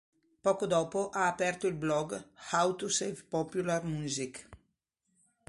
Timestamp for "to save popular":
2.75-3.83